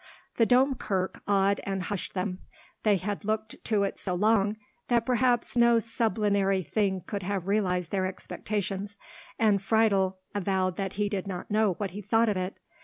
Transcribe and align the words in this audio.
The 0.37 0.47
Dome 0.47 0.73
Kirk 0.73 1.21
awed 1.27 1.61
and 1.63 1.83
hushed 1.83 2.15
them. 2.15 2.39
They 2.81 2.95
had 2.97 3.23
looked 3.23 3.63
to 3.65 3.83
it 3.83 3.99
so 3.99 4.15
long 4.15 4.57
that 4.87 5.05
perhaps 5.05 5.55
no 5.55 5.77
sublunary 5.77 6.63
thing 6.63 7.01
could 7.05 7.21
have 7.21 7.45
realized 7.45 7.91
their 7.91 8.07
expectations, 8.07 8.97
and 9.37 9.61
Friedel 9.61 10.17
avowed 10.33 10.75
that 10.77 10.93
he 10.93 11.07
did 11.07 11.27
not 11.27 11.51
know 11.51 11.73
what 11.73 11.91
he 11.91 12.01
thought 12.01 12.29
of 12.29 12.35
it. 12.37 12.55